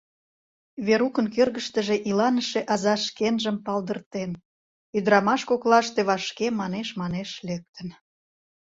Верукын 0.85 1.27
кӧргыштыжӧ 1.35 1.95
иланыше 2.09 2.61
аза 2.73 2.95
шкенжым 3.07 3.57
палдыртен, 3.65 4.31
ӱдырамаш 4.97 5.41
коклаште 5.49 6.01
вашке 6.09 6.47
манеш-манеш 6.59 7.29
лектын. 7.47 7.87